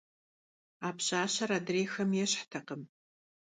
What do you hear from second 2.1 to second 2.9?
ещхьтэкъым.